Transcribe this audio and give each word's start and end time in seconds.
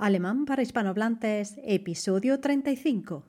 Alemán 0.00 0.46
para 0.46 0.62
hispanohablantes, 0.62 1.60
episodio 1.62 2.40
35. 2.40 3.22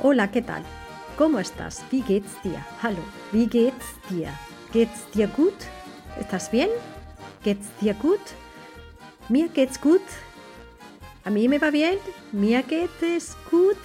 Hola, 0.00 0.30
¿qué 0.30 0.42
tal? 0.42 0.62
¿Cómo 1.16 1.38
estás? 1.38 1.82
Wie 1.90 2.02
geht's 2.02 2.42
dir? 2.42 2.58
Hallo, 2.82 3.00
wie 3.32 3.46
geht's 3.46 3.86
dir? 4.10 4.28
Geht's 4.74 5.10
dir 5.12 5.28
gut? 5.28 5.54
¿Estás 6.18 6.50
bien? 6.50 6.68
Geht's 7.42 7.70
dir 7.80 7.94
gut? 7.94 8.20
Mir 9.30 9.48
geht's 9.48 9.80
gut. 9.80 10.02
A 11.22 11.28
mí 11.28 11.48
me 11.48 11.58
va 11.58 11.70
bien. 11.70 11.98
Mir 12.32 12.64
geht 12.64 13.02
es 13.02 13.36
gut. 13.50 13.76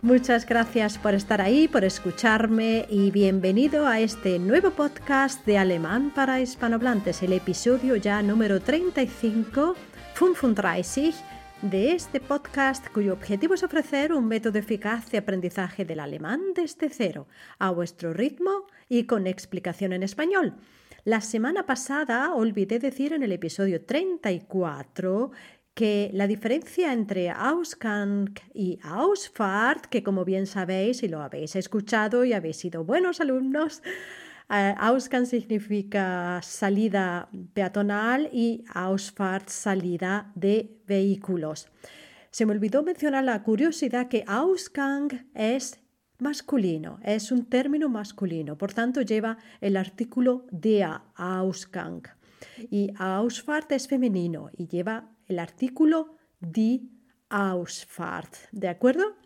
Muchas 0.00 0.46
gracias 0.46 0.96
por 0.96 1.12
estar 1.12 1.42
ahí, 1.42 1.68
por 1.68 1.84
escucharme 1.84 2.86
y 2.88 3.10
bienvenido 3.10 3.86
a 3.86 4.00
este 4.00 4.38
nuevo 4.38 4.70
podcast 4.70 5.44
de 5.44 5.58
Alemán 5.58 6.12
para 6.14 6.40
hispanohablantes, 6.40 7.22
el 7.22 7.34
episodio 7.34 7.96
ya 7.96 8.22
número 8.22 8.60
35, 8.60 9.76
35 10.14 11.12
de 11.60 11.92
este 11.92 12.20
podcast 12.20 12.86
cuyo 12.92 13.12
objetivo 13.12 13.54
es 13.54 13.62
ofrecer 13.62 14.12
un 14.14 14.26
método 14.26 14.58
eficaz 14.58 15.10
de 15.10 15.18
aprendizaje 15.18 15.84
del 15.84 16.00
alemán 16.00 16.40
desde 16.54 16.88
cero, 16.88 17.26
a 17.58 17.70
vuestro 17.70 18.14
ritmo 18.14 18.66
y 18.88 19.04
con 19.04 19.26
explicación 19.26 19.92
en 19.92 20.02
español. 20.02 20.54
La 21.04 21.20
semana 21.20 21.66
pasada 21.66 22.34
olvidé 22.34 22.80
decir 22.80 23.12
en 23.12 23.22
el 23.22 23.30
episodio 23.30 23.84
34 23.84 25.30
que 25.76 26.10
la 26.14 26.26
diferencia 26.26 26.94
entre 26.94 27.28
Ausgang 27.28 28.30
y 28.54 28.78
Ausfahrt, 28.82 29.84
que 29.84 30.02
como 30.02 30.24
bien 30.24 30.46
sabéis 30.46 31.02
y 31.02 31.08
lo 31.08 31.20
habéis 31.20 31.54
escuchado 31.54 32.24
y 32.24 32.32
habéis 32.32 32.56
sido 32.56 32.82
buenos 32.82 33.20
alumnos, 33.20 33.82
eh, 34.48 34.74
Ausgang 34.78 35.26
significa 35.26 36.40
salida 36.42 37.28
peatonal 37.52 38.30
y 38.32 38.64
Ausfahrt 38.72 39.50
salida 39.50 40.32
de 40.34 40.80
vehículos. 40.86 41.68
Se 42.30 42.46
me 42.46 42.52
olvidó 42.52 42.82
mencionar 42.82 43.24
la 43.24 43.42
curiosidad 43.42 44.08
que 44.08 44.24
Ausgang 44.26 45.28
es 45.34 45.78
masculino, 46.18 47.00
es 47.02 47.30
un 47.30 47.44
término 47.44 47.90
masculino, 47.90 48.56
por 48.56 48.72
tanto 48.72 49.02
lleva 49.02 49.36
el 49.60 49.76
artículo 49.76 50.46
der 50.50 51.02
Ausgang. 51.16 52.00
Y 52.70 52.94
Ausfahrt 52.96 53.72
es 53.72 53.86
femenino 53.88 54.48
y 54.56 54.68
lleva 54.68 55.10
el 55.26 55.38
artículo 55.38 56.16
die 56.40 56.88
Ausfahrt. 57.28 58.34
¿De 58.52 58.68
acuerdo? 58.68 59.16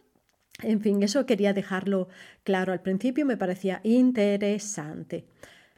En 0.63 0.81
fin, 0.81 1.03
eso 1.03 1.27
quería 1.27 1.53
dejarlo 1.53 2.09
claro 2.45 2.73
al 2.73 2.83
principio, 2.83 3.25
me 3.25 3.37
parecía 3.37 3.81
interesante. 3.85 5.27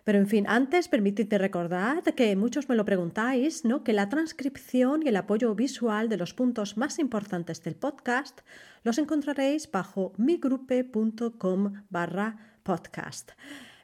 Pero 0.05 0.19
en 0.19 0.27
fin, 0.27 0.47
antes 0.49 0.89
permitidme 0.89 1.39
recordar 1.39 2.03
que 2.03 2.35
muchos 2.35 2.69
me 2.69 2.75
lo 2.75 2.85
preguntáis, 2.85 3.65
¿no? 3.65 3.85
Que 3.85 3.93
la 3.93 4.09
transcripción 4.09 5.03
y 5.05 5.09
el 5.09 5.17
apoyo 5.17 5.55
visual 5.55 6.09
de 6.09 6.17
los 6.17 6.35
puntos 6.35 6.77
más 6.77 6.99
importantes 6.99 7.63
del 7.63 7.77
podcast 7.77 8.41
los 8.83 8.99
encontraréis 8.99 9.71
bajo 9.71 10.13
migrupe.com 10.17 11.85
barra 11.89 12.59
podcast. 12.65 13.31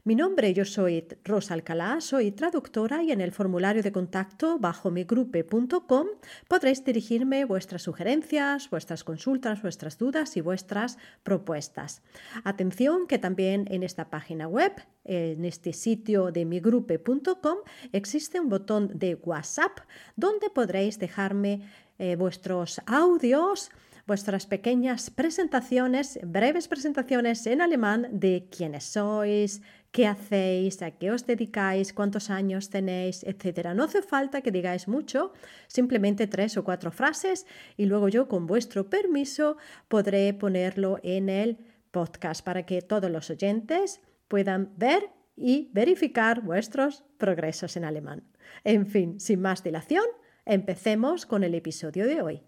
Mi 0.08 0.14
nombre, 0.14 0.54
yo 0.54 0.64
soy 0.64 1.06
Rosa 1.22 1.52
Alcalá, 1.52 2.00
soy 2.00 2.32
traductora 2.32 3.02
y 3.02 3.12
en 3.12 3.20
el 3.20 3.30
formulario 3.30 3.82
de 3.82 3.92
contacto 3.92 4.58
bajo 4.58 4.90
migrupe.com 4.90 6.06
podréis 6.48 6.82
dirigirme 6.82 7.44
vuestras 7.44 7.82
sugerencias, 7.82 8.70
vuestras 8.70 9.04
consultas, 9.04 9.60
vuestras 9.60 9.98
dudas 9.98 10.34
y 10.38 10.40
vuestras 10.40 10.96
propuestas. 11.22 12.00
Atención 12.42 13.06
que 13.06 13.18
también 13.18 13.66
en 13.70 13.82
esta 13.82 14.08
página 14.08 14.48
web, 14.48 14.72
en 15.04 15.44
este 15.44 15.74
sitio 15.74 16.32
de 16.32 16.46
migrupe.com, 16.46 17.58
existe 17.92 18.40
un 18.40 18.48
botón 18.48 18.98
de 18.98 19.14
WhatsApp 19.16 19.80
donde 20.16 20.48
podréis 20.48 20.98
dejarme 20.98 21.68
eh, 21.98 22.16
vuestros 22.16 22.80
audios 22.86 23.70
vuestras 24.08 24.46
pequeñas 24.46 25.10
presentaciones, 25.10 26.18
breves 26.22 26.66
presentaciones 26.66 27.46
en 27.46 27.60
alemán 27.60 28.08
de 28.10 28.48
quiénes 28.50 28.84
sois, 28.84 29.60
qué 29.90 30.06
hacéis, 30.06 30.82
a 30.82 30.92
qué 30.92 31.10
os 31.10 31.26
dedicáis, 31.26 31.92
cuántos 31.92 32.30
años 32.30 32.70
tenéis, 32.70 33.24
etc. 33.24 33.68
No 33.74 33.84
hace 33.84 34.02
falta 34.02 34.42
que 34.42 34.50
digáis 34.50 34.88
mucho, 34.88 35.32
simplemente 35.66 36.26
tres 36.26 36.56
o 36.56 36.64
cuatro 36.64 36.90
frases 36.90 37.46
y 37.76 37.86
luego 37.86 38.08
yo 38.08 38.28
con 38.28 38.46
vuestro 38.46 38.90
permiso 38.90 39.56
podré 39.88 40.32
ponerlo 40.34 40.98
en 41.02 41.28
el 41.28 41.58
podcast 41.90 42.44
para 42.44 42.64
que 42.64 42.82
todos 42.82 43.10
los 43.10 43.30
oyentes 43.30 44.00
puedan 44.28 44.72
ver 44.76 45.10
y 45.36 45.70
verificar 45.72 46.42
vuestros 46.42 47.04
progresos 47.16 47.76
en 47.76 47.84
alemán. 47.84 48.24
En 48.64 48.86
fin, 48.86 49.20
sin 49.20 49.40
más 49.40 49.62
dilación, 49.62 50.04
empecemos 50.44 51.26
con 51.26 51.44
el 51.44 51.54
episodio 51.54 52.06
de 52.06 52.22
hoy. 52.22 52.42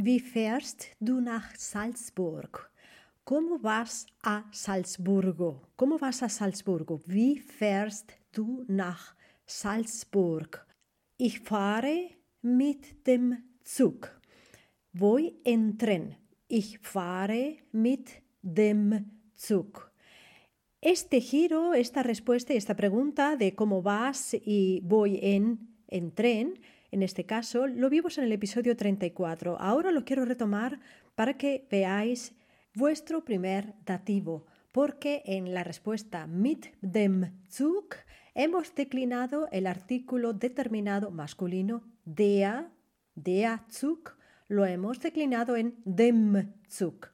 Wie 0.00 0.20
fährst 0.20 0.86
du 1.00 1.20
nach 1.20 1.56
Salzburg? 1.56 2.70
¿Cómo 3.24 3.58
vas 3.60 4.06
a 4.22 4.44
Salzburgo? 4.52 5.60
¿Cómo 5.74 5.98
vas 5.98 6.22
a 6.22 6.28
Salzburgo? 6.28 7.00
Wie 7.06 7.40
fährst 7.40 8.12
du 8.30 8.64
nach 8.68 9.16
Salzburg? 9.44 10.64
Ich 11.16 11.40
fahre 11.40 12.10
mit 12.42 13.08
dem 13.08 13.42
Zug. 13.64 14.08
Voy 14.92 15.34
en 15.44 15.76
tren. 15.76 16.14
Ich 16.46 16.78
fahre 16.78 17.56
mit 17.72 18.22
dem 18.40 19.04
Zug. 19.34 19.90
Este 20.80 21.20
giro, 21.20 21.74
esta 21.74 22.04
respuesta 22.04 22.54
y 22.54 22.56
esta 22.56 22.76
pregunta 22.76 23.34
de 23.34 23.56
cómo 23.56 23.82
vas 23.82 24.32
y 24.32 24.80
voy 24.84 25.18
en, 25.20 25.58
en 25.88 26.12
tren 26.12 26.54
en 26.90 27.02
este 27.02 27.24
caso, 27.24 27.66
lo 27.66 27.90
vimos 27.90 28.18
en 28.18 28.24
el 28.24 28.32
episodio 28.32 28.76
34. 28.76 29.60
Ahora 29.60 29.90
lo 29.90 30.04
quiero 30.04 30.24
retomar 30.24 30.80
para 31.14 31.36
que 31.36 31.66
veáis 31.70 32.34
vuestro 32.74 33.24
primer 33.24 33.74
dativo, 33.84 34.46
porque 34.72 35.22
en 35.26 35.52
la 35.52 35.64
respuesta 35.64 36.26
mit 36.26 36.66
dem 36.80 37.32
Zug 37.50 37.94
hemos 38.34 38.74
declinado 38.74 39.48
el 39.50 39.66
artículo 39.66 40.32
determinado 40.32 41.10
masculino 41.10 41.82
der, 42.04 42.68
der 43.14 43.60
Zug, 43.70 44.16
lo 44.48 44.64
hemos 44.64 45.00
declinado 45.00 45.56
en 45.56 45.74
dem 45.84 46.54
Zug. 46.68 47.08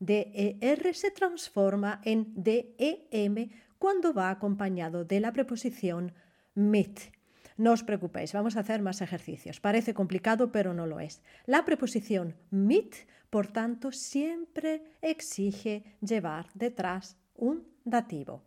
DER 0.00 0.94
se 0.94 1.10
transforma 1.10 2.00
en 2.04 2.32
DEM 2.34 3.50
cuando 3.78 4.14
va 4.14 4.30
acompañado 4.30 5.04
de 5.04 5.20
la 5.20 5.32
preposición 5.32 6.14
mit. 6.54 6.98
No 7.60 7.76
os 7.76 7.84
preocupéis, 7.84 8.32
vamos 8.32 8.56
a 8.56 8.60
hacer 8.60 8.80
más 8.80 9.02
ejercicios. 9.02 9.60
Parece 9.60 9.92
complicado, 9.92 10.50
pero 10.50 10.72
no 10.72 10.86
lo 10.86 10.98
es. 10.98 11.20
La 11.44 11.66
preposición 11.66 12.34
mit, 12.48 12.94
por 13.28 13.48
tanto, 13.48 13.92
siempre 13.92 14.96
exige 15.02 15.84
llevar 16.00 16.48
detrás 16.54 17.18
un 17.36 17.68
dativo. 17.84 18.40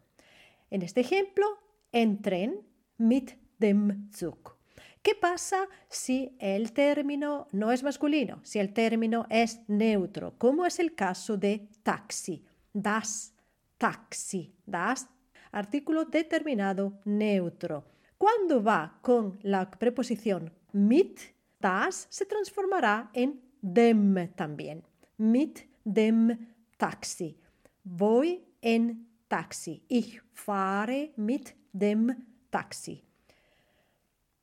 En 0.71 0.81
este 0.81 1.01
ejemplo, 1.01 1.45
en 1.91 2.23
tren 2.23 2.65
mit 2.97 3.37
dem 3.59 4.09
Zug. 4.11 4.57
¿Qué 5.03 5.13
pasa 5.13 5.67
si 5.89 6.35
el 6.39 6.73
término 6.73 7.47
no 7.51 7.71
es 7.71 7.83
masculino, 7.83 8.39
si 8.41 8.57
el 8.57 8.73
término 8.73 9.27
es 9.29 9.61
neutro, 9.67 10.33
como 10.39 10.65
es 10.65 10.79
el 10.79 10.95
caso 10.95 11.37
de 11.37 11.69
taxi? 11.83 12.43
Das 12.73 13.31
taxi, 13.77 14.55
das 14.65 15.07
artículo 15.51 16.05
determinado 16.05 16.99
neutro. 17.05 17.92
Cuando 18.23 18.63
va 18.63 18.99
con 19.01 19.37
la 19.41 19.69
preposición 19.69 20.49
mit, 20.71 21.19
das 21.59 22.07
se 22.09 22.25
transformará 22.25 23.09
en 23.13 23.41
dem 23.61 24.29
también. 24.37 24.81
Mit 25.17 25.59
dem 25.83 26.37
Taxi. 26.77 27.35
Voy 27.83 28.41
en 28.61 29.09
taxi. 29.27 29.83
Ich 29.89 30.21
fahre 30.31 31.11
mit 31.17 31.53
dem 31.73 32.15
Taxi. 32.49 33.03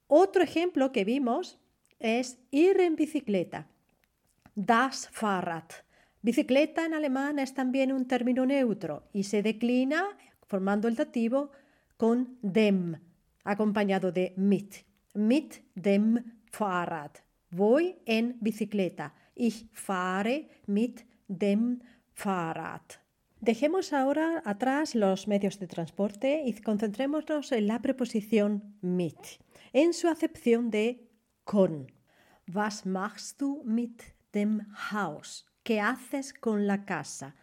Otro 0.08 0.42
ejemplo 0.42 0.92
que 0.92 1.06
vimos 1.06 1.58
es 1.98 2.36
ir 2.50 2.78
en 2.82 2.96
bicicleta. 2.96 3.66
Das 4.54 5.08
Fahrrad. 5.08 5.70
Bicicleta 6.20 6.84
en 6.84 6.92
alemán 6.92 7.38
es 7.38 7.54
también 7.54 7.92
un 7.92 8.06
término 8.06 8.44
neutro 8.44 9.04
y 9.14 9.24
se 9.24 9.42
declina 9.42 10.04
formando 10.46 10.86
el 10.86 10.96
dativo 10.96 11.50
con 11.96 12.36
dem 12.42 12.98
acompañado 13.50 14.12
de 14.12 14.32
mit. 14.36 14.84
Mit 15.14 15.62
dem 15.74 16.18
Fahrrad. 16.50 17.18
Voy 17.50 17.96
en 18.06 18.36
bicicleta. 18.40 19.12
Ich 19.34 19.66
fahre 19.72 20.48
mit 20.66 21.04
dem 21.28 21.80
Fahrrad. 22.12 23.00
Dejemos 23.40 23.92
ahora 23.92 24.42
atrás 24.44 24.94
los 24.94 25.26
medios 25.26 25.58
de 25.58 25.66
transporte 25.66 26.42
y 26.44 26.52
concentrémonos 26.60 27.52
en 27.52 27.66
la 27.66 27.80
preposición 27.80 28.76
mit, 28.82 29.16
en 29.72 29.94
su 29.94 30.08
acepción 30.08 30.70
de 30.70 31.08
con. 31.44 31.90
Was 32.52 32.84
machst 32.84 33.40
du 33.40 33.62
mit 33.64 34.02
dem 34.32 34.60
Haus? 34.92 35.46
¿Qué 35.62 35.80
haces 35.80 36.34
con 36.34 36.66
la 36.66 36.84
casa? 36.84 37.34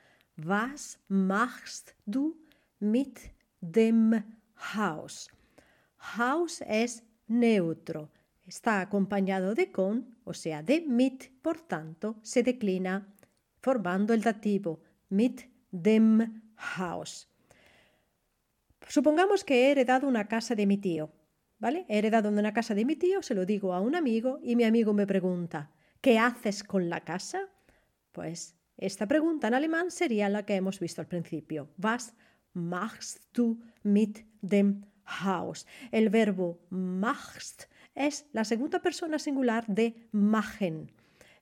Was 0.45 0.99
machst 1.07 1.95
du 2.05 2.37
mit 2.79 3.19
dem 3.59 4.23
Haus? 4.75 5.29
Haus 6.15 6.61
es 6.67 7.03
neutro. 7.27 8.11
Está 8.45 8.79
acompañado 8.79 9.53
de 9.55 9.71
con, 9.71 10.15
o 10.23 10.33
sea, 10.33 10.63
de 10.63 10.81
mit, 10.81 11.25
por 11.41 11.59
tanto, 11.59 12.17
se 12.21 12.43
declina 12.43 13.13
formando 13.59 14.13
el 14.13 14.21
dativo 14.21 14.79
mit 15.09 15.41
dem 15.71 16.41
Haus. 16.55 17.27
Supongamos 18.87 19.43
que 19.43 19.67
he 19.67 19.71
heredado 19.71 20.07
una 20.07 20.27
casa 20.29 20.55
de 20.55 20.65
mi 20.65 20.77
tío, 20.77 21.11
¿vale? 21.59 21.85
He 21.89 21.97
heredado 21.97 22.29
una 22.29 22.53
casa 22.53 22.73
de 22.73 22.85
mi 22.85 22.95
tío, 22.95 23.21
se 23.21 23.35
lo 23.35 23.45
digo 23.45 23.73
a 23.73 23.81
un 23.81 23.95
amigo 23.95 24.39
y 24.41 24.55
mi 24.55 24.63
amigo 24.63 24.93
me 24.93 25.05
pregunta, 25.05 25.71
¿qué 25.99 26.17
haces 26.17 26.63
con 26.63 26.89
la 26.89 27.01
casa? 27.01 27.49
Pues 28.13 28.55
esta 28.77 29.07
pregunta 29.07 29.49
en 29.49 29.55
alemán 29.55 29.91
sería 29.91 30.29
la 30.29 30.45
que 30.45 30.55
hemos 30.55 30.79
visto 30.79 31.01
al 31.01 31.07
principio. 31.07 31.69
Was 31.77 32.13
machst 32.53 33.25
du 33.33 33.59
mit 33.83 34.19
dem 34.41 34.85
El 35.91 36.09
verbo 36.09 36.59
machst 36.69 37.63
es 37.95 38.27
la 38.33 38.43
segunda 38.43 38.79
persona 38.79 39.17
singular 39.17 39.65
de 39.67 40.07
machen. 40.11 40.91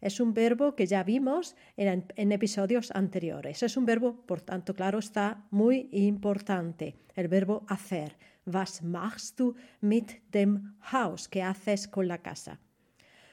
Es 0.01 0.19
un 0.19 0.33
verbo 0.33 0.75
que 0.75 0.85
ya 0.85 1.03
vimos 1.03 1.55
en, 1.75 2.31
episodios 2.31 2.91
anteriores. 2.91 3.63
Es 3.63 3.75
un 3.75 3.85
verbo, 3.85 4.21
por 4.25 4.41
tanto, 4.41 4.73
claro, 4.73 4.99
está 4.99 5.45
muy 5.51 5.89
importante. 5.91 6.95
El 7.15 7.27
verbo 7.27 7.65
hacer. 7.67 8.15
Was 8.45 8.83
machst 8.83 9.39
du 9.39 9.55
mit 9.81 10.11
dem 10.31 10.75
Haus? 10.91 11.27
¿Qué 11.27 11.41
haces 11.41 11.87
con 11.87 12.07
la 12.07 12.19
casa? 12.19 12.59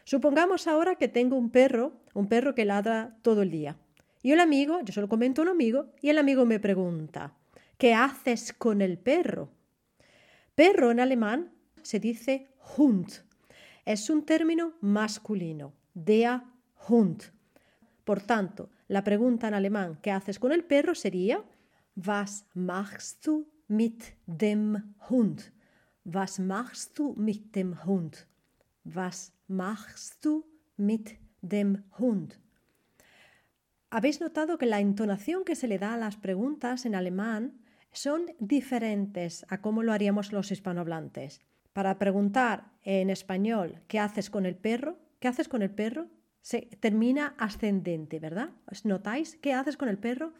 Supongamos 0.05 0.67
ahora 0.67 0.95
que 0.97 1.09
tengo 1.09 1.37
un 1.37 1.51
perro, 1.51 1.93
un 2.15 2.27
perro 2.27 2.55
que 2.55 2.65
ladra 2.65 3.19
todo 3.23 3.43
el 3.43 3.51
día. 3.51 3.77
Y 4.23 4.33
el 4.33 4.41
amigo, 4.41 4.81
yo 4.83 4.93
se 4.93 5.01
lo 5.01 5.09
comento 5.09 5.43
a 5.43 5.45
un 5.45 5.51
amigo, 5.51 5.93
y 6.01 6.09
el 6.09 6.19
amigo 6.19 6.47
me 6.47 6.59
pregunta, 6.59 7.35
¿qué 7.77 7.93
haces 7.93 8.53
con 8.53 8.81
el 8.81 8.99
perro? 8.99 9.51
Perro 10.55 10.91
en 10.91 11.01
alemán 11.01 11.51
se 11.83 11.99
dice 11.99 12.49
Hund. 12.77 13.09
Es 13.87 14.11
un 14.11 14.25
término 14.25 14.75
masculino, 14.83 15.73
der 15.95 16.43
Hund. 16.89 17.23
Por 18.05 18.21
tanto, 18.21 18.69
la 18.89 19.03
pregunta 19.03 19.49
en 19.49 19.55
alemán 19.55 19.99
¿qué 20.03 20.11
haces 20.11 20.39
con 20.39 20.53
el 20.53 20.65
perro? 20.65 20.95
sería 20.95 21.43
Was 21.97 22.45
machst 22.55 23.25
du 23.25 23.49
mit 23.69 24.15
dem 24.27 24.95
Hund? 25.09 25.41
Was 26.05 26.39
machst 26.39 26.99
du 26.99 27.15
mit 27.17 27.55
dem 27.55 27.75
Hund? 27.87 28.27
Was 28.85 29.33
machst 29.49 30.23
du 30.23 30.45
mit 30.77 31.19
dem 31.41 31.85
Hund? 31.99 32.35
Habéis 33.91 34.21
notado 34.21 34.59
que 34.59 34.67
la 34.67 34.81
entonación 34.81 35.45
que 35.45 35.55
se 35.55 35.69
le 35.69 35.79
da 35.79 35.95
a 35.95 35.99
las 35.99 36.17
preguntas 36.17 36.85
en 36.85 36.95
alemán 36.95 37.62
son 37.93 38.27
diferentes 38.39 39.47
a 39.49 39.61
cómo 39.61 39.83
lo 39.83 39.93
haríamos 39.93 40.33
los 40.33 40.51
hispanohablantes. 40.51 41.41
Para 41.73 41.99
preguntar 41.99 42.73
en 42.83 43.11
español 43.11 43.81
¿qué 43.89 43.99
haces 43.99 44.31
con 44.31 44.47
el 44.47 44.57
perro? 44.57 44.99
¿Qué 45.21 45.29
haces 45.29 45.49
con 45.49 45.63
el 45.63 45.71
perro? 45.71 46.09
se 46.43 46.63
termina 46.81 47.35
ascendente, 47.39 48.19
¿verdad? 48.19 48.51
¿Notáis 48.85 49.39
qué 49.41 49.55
haces 49.55 49.77
con 49.77 49.89
el 49.89 49.97
perro? 49.97 50.35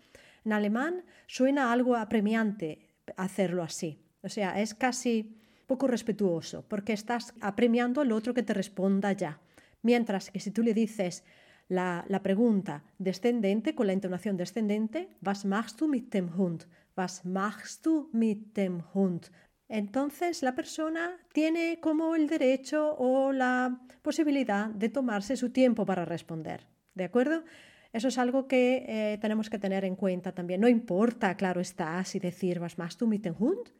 En 0.45 0.53
alemán 0.53 1.05
suena 1.29 1.73
algo 1.73 1.97
apremiante 1.97 2.91
hacerlo 3.17 3.63
así. 3.63 4.03
O 4.23 4.29
sea, 4.29 4.61
es 4.61 4.75
casi 4.75 5.39
poco 5.67 5.87
respetuoso 5.87 6.65
porque 6.69 6.93
estás 6.93 7.35
apremiando 7.41 8.01
al 8.01 8.13
otro 8.13 8.35
que 8.35 8.43
te 8.43 8.53
responda 8.53 9.13
ya. 9.13 9.41
Mientras 9.83 10.31
que 10.31 10.41
si 10.41 10.51
tú 10.51 10.63
le 10.63 10.75
dices 10.75 11.25
la, 11.69 12.05
la 12.09 12.23
pregunta 12.23 12.83
descendente 12.99 13.75
con 13.75 13.87
la 13.87 13.93
entonación 13.93 14.37
descendente, 14.37 15.09
was 15.25 15.45
machst 15.45 15.79
du 15.79 15.89
mit 15.89 16.11
dem 16.11 16.29
Hund? 16.37 16.65
Was 16.97 17.25
machst 17.25 17.85
du 17.85 18.09
mit 18.13 18.55
dem 18.55 18.83
Hund? 18.95 19.31
entonces 19.73 20.43
la 20.43 20.55
persona 20.55 21.17
tiene 21.33 21.81
como 21.81 22.15
el 22.15 22.29
derecho 22.29 22.95
o 22.99 23.33
la 23.33 23.81
posibilidad 24.03 24.69
de 24.69 24.91
tomarse 24.91 25.35
su 25.35 25.49
tiempo 25.49 25.87
para 25.87 26.05
responder. 26.05 26.67
¿De 26.95 27.05
acuerdo? 27.05 27.43
Eso 27.91 28.09
es 28.09 28.19
algo 28.19 28.47
que 28.47 28.85
eh, 28.87 29.19
tenemos 29.23 29.49
que 29.49 29.59
tener 29.59 29.87
en 29.87 29.97
cuenta 29.97 30.33
también. 30.33 30.61
No 30.61 30.69
importa, 30.69 31.35
claro 31.39 31.63
está, 31.63 32.05
si 32.05 32.19
decir 32.19 32.61
was 32.61 32.77
más 32.77 32.99
tú 32.99 33.07
mit 33.07 33.27
Hund. 33.27 33.71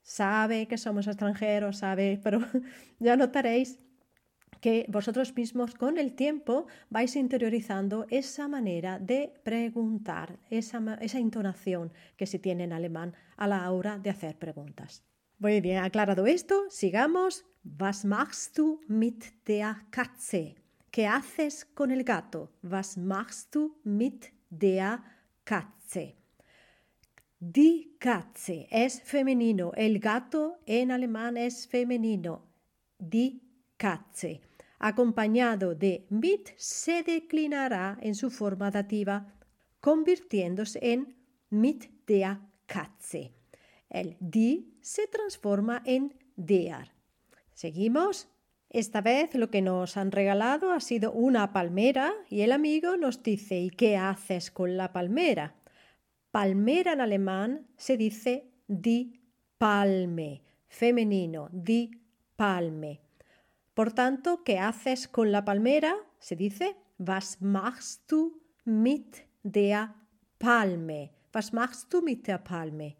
Sabe 0.00 0.66
que 0.66 0.78
somos 0.78 1.06
extranjeros, 1.06 1.76
sabe, 1.76 2.18
pero 2.24 2.40
ya 2.98 3.14
notaréis 3.16 3.78
que 4.60 4.86
vosotros 4.88 5.34
mismos 5.34 5.74
con 5.74 5.98
el 5.98 6.14
tiempo 6.14 6.66
vais 6.90 7.16
interiorizando 7.16 8.06
esa 8.10 8.48
manera 8.48 8.98
de 8.98 9.32
preguntar, 9.42 10.38
esa, 10.50 10.98
esa 11.00 11.18
entonación 11.18 11.92
que 12.16 12.26
se 12.26 12.38
tiene 12.38 12.64
en 12.64 12.72
alemán 12.72 13.14
a 13.36 13.46
la 13.46 13.70
hora 13.70 13.98
de 13.98 14.10
hacer 14.10 14.38
preguntas. 14.38 15.02
Muy 15.38 15.60
bien, 15.60 15.82
aclarado 15.82 16.26
esto, 16.26 16.66
sigamos. 16.68 17.46
Was 17.78 18.04
machst 18.04 18.56
du 18.56 18.80
mit 18.88 19.24
der 19.46 19.76
Katze? 19.90 20.56
¿Qué 20.90 21.06
haces 21.06 21.64
con 21.64 21.90
el 21.90 22.04
gato? 22.04 22.50
Was 22.62 22.96
machst 22.96 23.54
du 23.54 23.78
mit 23.84 24.32
der 24.50 25.02
Katze? 25.44 26.16
Die 27.38 27.96
Katze 27.98 28.66
es 28.70 29.00
femenino. 29.00 29.72
El 29.74 29.98
gato 29.98 30.58
en 30.66 30.90
alemán 30.90 31.36
es 31.36 31.66
femenino. 31.66 32.42
Die 32.98 33.40
Katze. 33.78 34.42
Acompañado 34.82 35.74
de 35.74 36.06
mit 36.08 36.48
se 36.56 37.02
declinará 37.02 37.98
en 38.00 38.14
su 38.14 38.30
forma 38.30 38.70
dativa, 38.70 39.26
convirtiéndose 39.78 40.78
en 40.82 41.14
mit 41.50 41.84
der 42.06 42.38
Katze. 42.64 43.34
El 43.90 44.16
die 44.20 44.78
se 44.80 45.06
transforma 45.06 45.82
en 45.84 46.14
der. 46.34 46.92
Seguimos. 47.52 48.28
Esta 48.70 49.02
vez 49.02 49.34
lo 49.34 49.50
que 49.50 49.60
nos 49.60 49.96
han 49.96 50.12
regalado 50.12 50.72
ha 50.72 50.80
sido 50.80 51.12
una 51.12 51.52
palmera 51.52 52.14
y 52.30 52.42
el 52.42 52.52
amigo 52.52 52.96
nos 52.96 53.22
dice 53.22 53.60
¿y 53.60 53.70
qué 53.70 53.96
haces 53.98 54.50
con 54.50 54.76
la 54.76 54.92
palmera? 54.92 55.56
Palmera 56.30 56.92
en 56.92 57.00
alemán 57.00 57.66
se 57.76 57.96
dice 57.96 58.48
die 58.68 59.20
Palme, 59.58 60.42
femenino, 60.68 61.50
die 61.52 61.90
Palme. 62.36 63.09
Por 63.74 63.92
tanto, 63.92 64.42
¿qué 64.44 64.58
haces 64.58 65.08
con 65.08 65.30
la 65.32 65.44
palmera? 65.44 65.94
Se 66.18 66.36
dice 66.36 66.76
Was 66.98 67.40
machst 67.40 68.10
du 68.10 68.42
mit 68.64 69.26
der 69.42 69.94
Palme? 70.38 71.12
Was 71.32 71.52
machst 71.52 71.92
du 71.92 72.02
mit 72.02 72.26
der 72.26 72.38
Palme? 72.38 72.96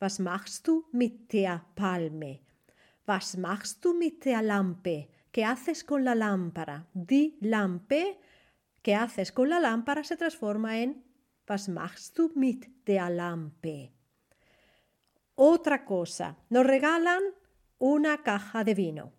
Was 0.00 0.18
machst 0.18 0.66
du 0.66 0.86
mit 0.92 1.32
der 1.32 1.64
Palme? 1.74 2.40
Was 3.06 3.36
machst 3.36 3.84
du 3.84 3.94
mit 3.94 4.24
der 4.24 4.42
Lampe? 4.42 5.08
¿Qué 5.30 5.44
haces 5.44 5.84
con 5.84 6.04
la 6.04 6.14
lámpara? 6.14 6.86
Die 6.94 7.36
Lampe, 7.40 8.18
¿qué 8.82 8.94
haces 8.94 9.30
con 9.32 9.50
la 9.50 9.60
lámpara? 9.60 10.04
se 10.04 10.16
transforma 10.16 10.78
en 10.78 11.04
Was 11.48 11.68
machst 11.68 12.16
du 12.16 12.32
mit 12.34 12.66
der 12.86 13.10
Lampe? 13.10 13.92
Otra 15.34 15.84
cosa, 15.84 16.36
nos 16.48 16.64
regalan 16.64 17.22
una 17.78 18.22
caja 18.22 18.64
de 18.64 18.74
vino. 18.74 19.12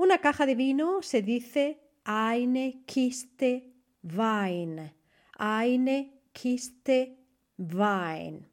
Una 0.00 0.16
caja 0.16 0.46
de 0.46 0.54
vino 0.54 1.02
se 1.02 1.20
dice 1.20 1.78
eine 2.06 2.84
Kiste 2.86 3.74
Wein. 4.02 4.94
Eine 5.38 6.22
Kiste 6.32 7.18
Wein. 7.58 8.48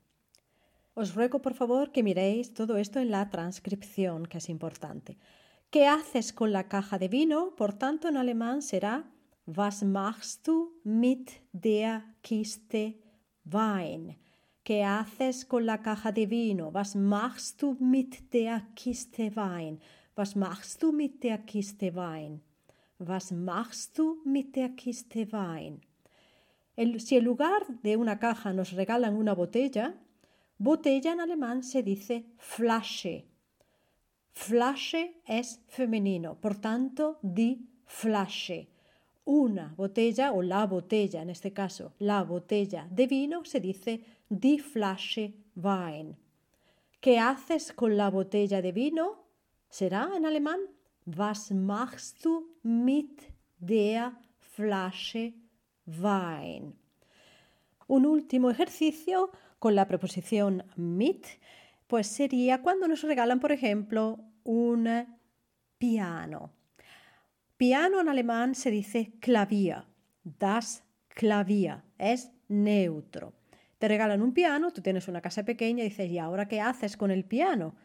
Os 0.93 1.15
ruego 1.15 1.41
por 1.41 1.53
favor 1.53 1.93
que 1.93 2.03
miréis 2.03 2.53
todo 2.53 2.75
esto 2.75 2.99
en 2.99 3.11
la 3.11 3.29
transcripción, 3.29 4.25
que 4.25 4.39
es 4.39 4.49
importante. 4.49 5.17
¿Qué 5.69 5.87
haces 5.87 6.33
con 6.33 6.51
la 6.51 6.67
caja 6.67 6.99
de 6.99 7.07
vino? 7.07 7.55
Por 7.55 7.71
tanto, 7.71 8.09
en 8.09 8.17
alemán 8.17 8.61
será 8.61 9.09
Was 9.45 9.83
machst 9.83 10.45
du 10.45 10.81
mit 10.83 11.31
der 11.53 12.03
Kiste 12.21 12.99
Wein? 13.45 14.17
¿Qué 14.63 14.83
haces 14.83 15.45
con 15.45 15.65
la 15.65 15.81
caja 15.81 16.11
de 16.11 16.25
vino? 16.25 16.71
Was 16.73 16.93
machst 16.97 17.61
du 17.61 17.77
mit 17.79 18.33
der 18.33 18.67
Kiste 18.75 19.31
Wein? 19.33 19.79
Was 20.17 20.35
machst 20.35 20.81
du 20.81 20.91
mit 20.91 21.23
der 21.23 21.37
Kiste 21.37 21.93
Wein? 21.93 22.41
Was 22.97 23.31
machst 23.31 23.99
du 23.99 24.17
mit 24.25 24.55
der 24.55 24.69
Kiste 24.69 25.31
Wein? 25.31 25.81
si 26.97 27.17
en 27.17 27.23
lugar 27.23 27.61
de 27.83 27.95
una 27.97 28.17
caja 28.17 28.51
nos 28.51 28.71
regalan 28.71 29.15
una 29.15 29.33
botella, 29.33 29.93
Botella 30.59 31.11
en 31.11 31.19
alemán 31.19 31.61
se 31.61 31.83
dice 31.83 32.25
Flasche. 32.37 33.25
Flasche 34.33 35.21
es 35.27 35.61
femenino, 35.67 36.33
por 36.41 36.55
tanto, 36.55 37.19
die 37.21 37.59
Flasche. 37.85 38.67
una 39.25 39.75
botella 39.77 40.31
o 40.31 40.41
la 40.41 40.65
botella, 40.65 41.21
en 41.21 41.29
este 41.29 41.51
caso, 41.51 41.93
la 41.99 42.23
botella 42.23 42.87
de 42.89 43.05
vino, 43.05 43.45
se 43.45 43.59
dice 43.59 44.01
die 44.29 44.57
Flasche 44.57 45.33
Wein. 45.55 46.15
¿Qué 47.01 47.19
haces 47.19 47.71
con 47.71 47.97
la 47.97 48.09
botella 48.09 48.63
de 48.63 48.71
vino? 48.71 49.26
Será 49.69 50.09
en 50.15 50.25
alemán 50.25 50.59
Was 51.05 51.51
machst 51.51 52.23
du 52.23 52.57
mit 52.63 53.31
der 53.59 54.13
Flasche 54.39 55.33
Wein? 55.85 56.75
Un 57.87 58.05
último 58.05 58.49
ejercicio 58.49 59.31
con 59.59 59.75
la 59.75 59.87
preposición 59.87 60.63
mit, 60.75 61.25
pues 61.87 62.07
sería 62.07 62.61
cuando 62.61 62.87
nos 62.87 63.03
regalan, 63.03 63.39
por 63.39 63.51
ejemplo, 63.51 64.19
un 64.43 65.05
piano. 65.77 66.51
Piano 67.57 68.01
en 68.01 68.09
alemán 68.09 68.55
se 68.55 68.71
dice 68.71 69.13
Klavier. 69.19 69.83
Das 70.23 70.83
Klavier 71.09 71.83
es 71.97 72.31
neutro. 72.47 73.33
Te 73.79 73.87
regalan 73.87 74.21
un 74.21 74.33
piano, 74.33 74.71
tú 74.71 74.81
tienes 74.81 75.07
una 75.07 75.21
casa 75.21 75.43
pequeña 75.43 75.83
y 75.83 75.89
dices, 75.89 76.09
¿y 76.09 76.19
ahora 76.19 76.47
qué 76.47 76.61
haces 76.61 76.97
con 76.97 77.11
el 77.11 77.25
piano? 77.25 77.75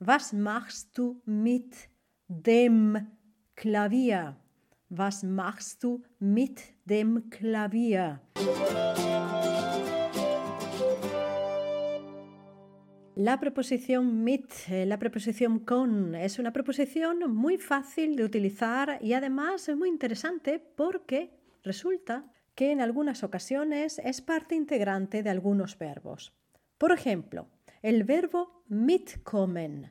Was 0.00 0.32
machst 0.32 0.96
du 0.96 1.20
mit 1.24 1.88
dem 2.28 3.08
Klavier? 3.56 4.36
Was 4.90 5.24
machst 5.24 5.82
du 5.82 6.04
mit 6.20 6.62
dem 6.84 7.28
Klavier? 7.30 8.20
La 13.16 13.40
preposición 13.40 14.22
mit, 14.22 14.68
eh, 14.68 14.86
la 14.86 15.00
preposición 15.00 15.58
con, 15.64 16.14
es 16.14 16.38
una 16.38 16.52
preposición 16.52 17.34
muy 17.34 17.58
fácil 17.58 18.14
de 18.14 18.22
utilizar 18.22 19.00
y 19.02 19.14
además 19.14 19.68
es 19.68 19.76
muy 19.76 19.88
interesante 19.88 20.60
porque 20.76 21.32
resulta 21.64 22.24
que 22.54 22.70
en 22.70 22.80
algunas 22.80 23.24
ocasiones 23.24 23.98
es 24.04 24.20
parte 24.20 24.54
integrante 24.54 25.24
de 25.24 25.30
algunos 25.30 25.76
verbos. 25.76 26.32
Por 26.78 26.92
ejemplo, 26.92 27.48
el 27.82 28.04
verbo 28.04 28.62
mitkommen. 28.68 29.90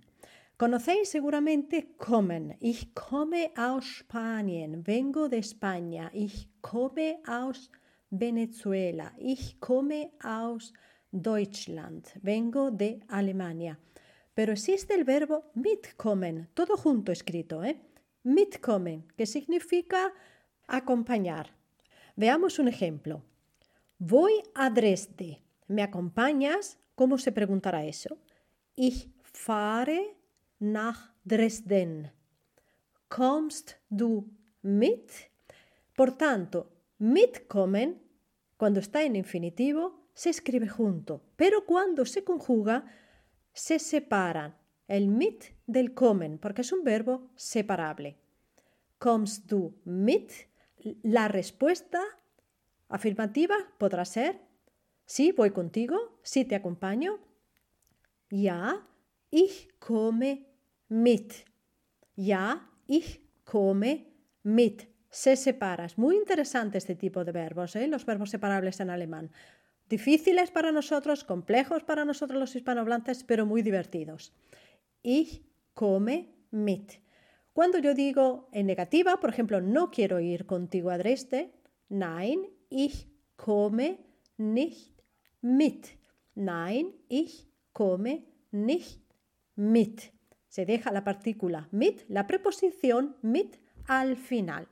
Conocéis 0.58 1.10
seguramente 1.10 1.96
kommen. 1.98 2.58
Ich 2.60 2.94
komme 2.96 3.52
aus 3.56 3.86
Spanien. 3.86 4.86
Vengo 4.86 5.28
de 5.28 5.40
España. 5.40 6.10
Ich 6.14 6.50
komme 6.62 7.20
aus 7.28 7.70
Venezuela. 8.10 9.14
Ich 9.20 9.60
komme 9.60 10.12
aus 10.24 10.74
Deutschland, 11.12 12.12
vengo 12.22 12.70
de 12.72 13.00
Alemania. 13.08 13.80
Pero 14.34 14.52
existe 14.52 14.94
el 14.94 15.04
verbo 15.04 15.52
mitkommen, 15.56 16.50
todo 16.54 16.78
junto 16.78 17.12
escrito, 17.12 17.64
¿eh? 17.64 17.80
Mitkommen, 18.24 19.06
que 19.16 19.26
significa 19.26 20.14
acompañar. 20.68 21.56
Veamos 22.16 22.60
un 22.60 22.68
ejemplo. 22.68 23.24
Voy 23.98 24.34
a 24.54 24.70
Dresde. 24.70 25.42
¿Me 25.68 25.82
acompañas? 25.82 26.78
¿Cómo 26.98 27.20
se 27.20 27.32
preguntará 27.32 27.86
eso? 27.86 28.18
Ich 28.76 29.08
fahre 29.22 30.18
nach 30.58 31.14
Dresden. 31.24 32.12
Kommst 33.08 33.74
du 33.88 34.26
mit? 34.64 35.12
Por 35.96 36.18
tanto, 36.18 36.72
mitkommen, 36.98 38.02
cuando 38.58 38.80
está 38.80 39.04
en 39.04 39.16
infinitivo, 39.16 40.10
se 40.16 40.32
escribe 40.32 40.68
junto, 40.68 41.22
pero 41.36 41.68
cuando 41.68 42.04
se 42.04 42.24
conjuga 42.24 42.86
se 43.54 43.78
separan 43.78 44.58
el 44.88 45.08
mit 45.08 45.44
del 45.68 45.94
kommen, 45.94 46.40
porque 46.40 46.62
es 46.62 46.72
un 46.72 46.84
verbo 46.84 47.30
separable. 47.36 48.18
Kommst 48.98 49.46
du 49.46 49.76
mit? 49.86 50.32
La 51.04 51.28
respuesta 51.28 52.02
afirmativa 52.90 53.56
podrá 53.78 54.04
ser 54.04 54.47
sí, 55.08 55.32
voy 55.32 55.50
contigo, 55.50 56.20
sí 56.22 56.46
te 56.46 56.54
acompaño. 56.54 57.18
Ja, 58.30 58.86
ich 59.32 59.70
komme 59.80 60.46
mit. 60.90 61.34
Ja, 62.16 62.70
ich 62.86 63.22
komme 63.44 64.06
mit. 64.44 64.88
Se 65.10 65.36
separa. 65.36 65.86
Es 65.86 65.98
muy 65.98 66.16
interesante 66.18 66.78
este 66.78 66.94
tipo 66.96 67.24
de 67.26 67.32
verbos, 67.32 67.76
¿eh? 67.76 67.88
los 67.88 68.06
verbos 68.06 68.30
separables 68.30 68.80
en 68.80 68.90
alemán. 68.90 69.32
Difíciles 69.90 70.52
para 70.52 70.72
nosotros, 70.72 71.24
complejos 71.24 71.84
para 71.84 72.04
nosotros 72.04 72.40
los 72.40 72.56
hispanohablantes, 72.56 73.24
pero 73.24 73.46
muy 73.46 73.62
divertidos. 73.62 74.34
Ich 75.02 75.42
komme 75.74 76.36
mit. 76.52 76.94
Cuando 77.54 77.80
yo 77.80 77.94
digo 77.94 78.50
en 78.52 78.68
negativa, 78.68 79.20
por 79.20 79.30
ejemplo, 79.30 79.62
no 79.62 79.90
quiero 79.90 80.20
ir 80.20 80.46
contigo 80.46 80.92
a 80.92 80.98
Dresde, 80.98 81.54
nein, 81.90 82.50
ich 82.70 83.08
komme 83.38 84.06
nicht 84.38 84.97
mit. 85.42 85.98
Nein, 86.36 86.94
ich 87.10 87.48
komme 87.74 88.24
nicht 88.52 89.02
mit. 89.56 90.12
Se 90.48 90.66
deja 90.66 90.92
la 90.92 91.04
partícula 91.04 91.68
mit, 91.72 92.06
la 92.10 92.26
preposición 92.26 93.16
mit 93.22 93.60
al 93.88 94.16
final. 94.16 94.68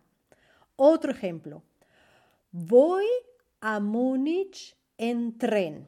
Otro 0.75 1.11
ejemplo. 1.11 1.63
Voy 2.51 3.05
a 3.61 3.79
Múnich 3.79 4.75
en 4.97 5.37
Tren. 5.37 5.87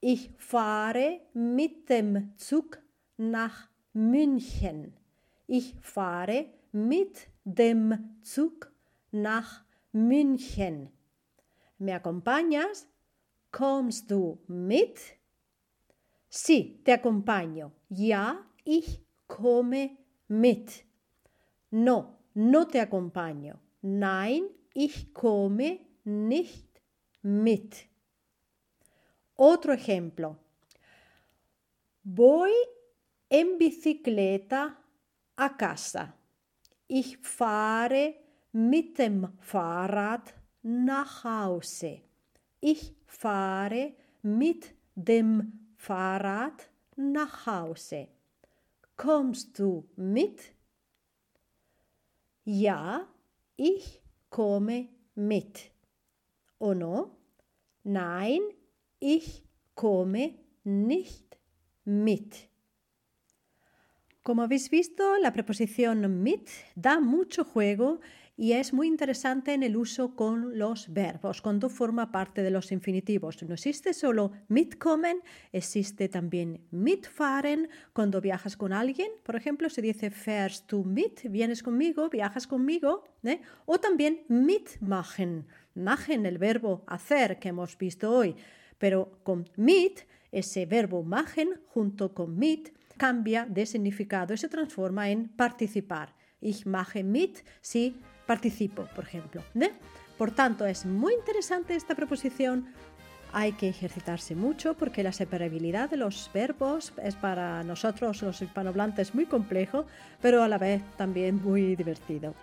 Ich 0.00 0.30
fahre 0.38 1.20
mit 1.34 1.88
dem 1.88 2.32
Zug 2.36 2.78
nach 3.16 3.68
München. 3.92 4.96
Ich 5.46 5.74
fahre 5.80 6.46
mit 6.72 7.28
dem 7.44 8.18
Zug 8.22 8.72
nach 9.10 9.64
München. 9.92 10.90
¿Me 11.78 11.92
acompañas? 11.92 12.86
¿Kommst 13.50 14.08
du 14.10 14.38
mit? 14.48 14.98
Sí, 16.28 16.80
te 16.84 16.92
acompaño. 16.92 17.72
Ja, 17.90 18.46
ich 18.64 19.04
komme 19.26 19.96
mit. 20.28 20.84
No, 21.70 22.18
no 22.34 22.66
te 22.66 22.80
acompaño. 22.80 23.58
Nein, 23.82 24.48
ich 24.74 25.12
komme 25.12 25.80
nicht 26.04 26.80
mit. 27.22 27.88
Otro 29.36 29.72
ejemplo. 29.72 30.36
Voy 32.02 32.52
en 33.28 33.58
bicicleta 33.58 34.78
a 35.36 35.56
casa. 35.56 36.14
Ich 36.86 37.18
fahre 37.18 38.16
mit 38.52 38.98
dem 38.98 39.32
Fahrrad 39.40 40.34
nach 40.62 41.24
Hause. 41.24 42.02
Ich 42.60 42.99
fahre 43.10 43.92
mit 44.22 44.74
dem 44.94 45.68
Fahrrad 45.76 46.70
nach 46.96 47.46
Hause. 47.46 48.08
Kommst 48.96 49.58
du 49.58 49.88
mit? 49.96 50.40
Ja, 52.44 53.06
ich 53.56 54.02
komme 54.28 54.88
mit. 55.14 55.70
¿O 56.58 56.74
no? 56.74 57.16
Nein, 57.82 58.40
Ich 59.00 59.42
komme 59.74 60.34
nicht 60.62 61.38
mit. 61.86 62.50
Como 64.22 64.42
habéis 64.42 64.70
visto, 64.70 65.16
la 65.16 65.32
preposición 65.32 66.22
mit 66.22 66.50
da 66.74 67.00
mucho 67.00 67.44
juego 67.44 68.00
y 68.40 68.54
es 68.54 68.72
muy 68.72 68.86
interesante 68.86 69.52
en 69.52 69.62
el 69.62 69.76
uso 69.76 70.16
con 70.16 70.56
los 70.58 70.90
verbos, 70.94 71.42
cuando 71.42 71.68
forma 71.68 72.10
parte 72.10 72.42
de 72.42 72.50
los 72.50 72.72
infinitivos. 72.72 73.42
No 73.42 73.52
existe 73.52 73.92
solo 73.92 74.32
mitkommen, 74.48 75.20
existe 75.52 76.08
también 76.08 76.66
mitfahren, 76.70 77.68
cuando 77.92 78.22
viajas 78.22 78.56
con 78.56 78.72
alguien, 78.72 79.10
por 79.24 79.36
ejemplo, 79.36 79.68
se 79.68 79.82
dice 79.82 80.10
fährst 80.10 80.70
du 80.70 80.84
mit, 80.84 81.20
vienes 81.28 81.62
conmigo, 81.62 82.08
viajas 82.08 82.46
conmigo, 82.46 83.04
¿eh? 83.24 83.42
o 83.66 83.78
también 83.78 84.22
mitmachen, 84.28 85.46
machen, 85.74 86.24
el 86.24 86.38
verbo 86.38 86.82
hacer 86.86 87.38
que 87.38 87.50
hemos 87.50 87.76
visto 87.76 88.10
hoy 88.10 88.34
pero 88.78 89.20
con 89.22 89.44
mit, 89.56 90.00
ese 90.32 90.64
verbo 90.64 91.02
machen 91.02 91.60
junto 91.66 92.14
con 92.14 92.38
mit 92.38 92.70
cambia 92.96 93.44
de 93.44 93.66
significado 93.66 94.32
y 94.32 94.38
se 94.38 94.48
transforma 94.48 95.10
en 95.10 95.28
participar. 95.28 96.14
Ich 96.40 96.64
mache 96.64 97.04
mit 97.04 97.44
si 97.60 97.94
participo, 98.30 98.86
por 98.94 99.02
ejemplo. 99.02 99.42
Por 100.16 100.30
tanto, 100.30 100.64
es 100.64 100.86
muy 100.86 101.14
interesante 101.14 101.74
esta 101.74 101.96
preposición. 101.96 102.66
Hay 103.32 103.54
que 103.54 103.68
ejercitarse 103.68 104.36
mucho 104.36 104.74
porque 104.74 105.02
la 105.02 105.10
separabilidad 105.10 105.90
de 105.90 105.96
los 105.96 106.30
verbos 106.32 106.92
es 107.02 107.16
para 107.16 107.64
nosotros 107.64 108.22
los 108.22 108.40
hispanohablantes 108.40 109.16
muy 109.16 109.26
complejo, 109.26 109.84
pero 110.22 110.44
a 110.44 110.48
la 110.48 110.58
vez 110.58 110.80
también 110.96 111.42
muy 111.42 111.74
divertido. 111.74 112.36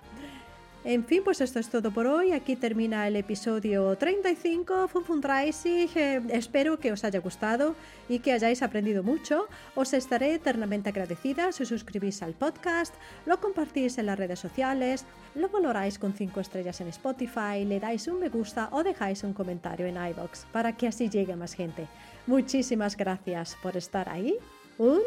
En 0.84 1.04
fin, 1.04 1.22
pues 1.24 1.42
esto 1.42 1.60
es 1.60 1.70
todo 1.70 1.92
por 1.92 2.08
hoy. 2.08 2.32
Aquí 2.32 2.56
termina 2.56 3.08
el 3.08 3.16
episodio 3.16 3.96
35 3.98 4.88
Fun 4.88 5.22
eh, 5.66 6.22
espero 6.30 6.80
que 6.80 6.92
os 6.92 7.04
haya 7.04 7.20
gustado 7.20 7.76
y 8.08 8.20
que 8.20 8.32
hayáis 8.32 8.62
aprendido 8.62 9.04
mucho. 9.04 9.48
Os 9.76 9.94
estaré 9.94 10.34
eternamente 10.36 10.90
agradecida 10.90 11.52
si 11.52 11.64
os 11.64 11.70
suscribís 11.70 12.22
al 12.24 12.34
podcast, 12.34 12.94
lo 13.26 13.40
compartís 13.40 13.98
en 13.98 14.06
las 14.06 14.18
redes 14.18 14.40
sociales, 14.40 15.06
lo 15.36 15.50
valoráis 15.50 16.00
con 16.00 16.14
5 16.14 16.40
estrellas 16.40 16.80
en 16.80 16.88
Spotify, 16.88 17.66
le 17.66 17.80
dais 17.80 18.08
un 18.08 18.20
me 18.20 18.30
gusta 18.30 18.70
o 18.72 18.84
dejáis 18.84 19.24
un 19.24 19.34
comentario 19.34 19.86
en 19.88 19.98
iBox 19.98 20.46
para 20.52 20.76
que 20.78 20.88
así 20.88 21.10
llegue 21.10 21.36
más 21.36 21.54
gente. 21.54 21.88
Muchísimas 22.28 22.96
gracias 22.96 23.58
por 23.62 23.76
estar 23.76 24.08
ahí 24.10 24.38
und 24.78 25.02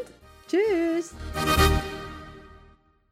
tschüss. 0.46 1.12